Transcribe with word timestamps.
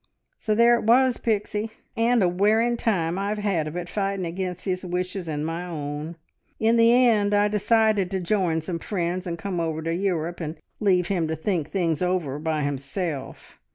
So 0.39 0.55
there 0.55 0.79
it 0.79 0.85
was, 0.85 1.17
Pixie 1.17 1.69
and 1.95 2.23
a 2.23 2.27
wearing 2.27 2.75
time 2.75 3.19
I've 3.19 3.37
had 3.37 3.67
of 3.67 3.75
it, 3.75 3.87
fighting 3.87 4.25
against 4.25 4.65
his 4.65 4.83
wishes 4.83 5.27
and 5.27 5.45
my 5.45 5.63
own! 5.63 6.15
In 6.59 6.75
the 6.75 6.91
end 6.91 7.35
I 7.35 7.47
decided 7.47 8.09
to 8.09 8.19
join 8.19 8.61
some 8.61 8.79
friends 8.79 9.27
and 9.27 9.37
come 9.37 9.59
over 9.59 9.83
to 9.83 9.93
Europe, 9.93 10.41
and 10.41 10.55
leave 10.79 11.05
him 11.09 11.27
to 11.27 11.35
think 11.35 11.69
things 11.69 12.01
over 12.01 12.39
by 12.39 12.63
himself. 12.63 13.59